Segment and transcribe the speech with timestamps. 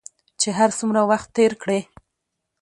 [0.39, 1.79] چې هر څومره وخت تېر کړې